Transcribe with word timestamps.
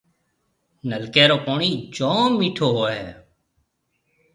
نلڪيَ 0.89 1.23
رو 1.29 1.37
پوڻِي 1.45 1.71
جوم 1.95 2.29
مِيٺو 2.39 2.67
هوئي 2.77 2.97
هيَ۔ 3.05 3.11